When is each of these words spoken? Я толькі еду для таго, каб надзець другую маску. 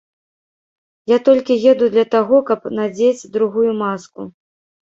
Я 1.11 1.17
толькі 1.27 1.59
еду 1.71 1.85
для 1.97 2.05
таго, 2.15 2.39
каб 2.49 2.67
надзець 2.81 3.29
другую 3.37 3.67
маску. 3.83 4.21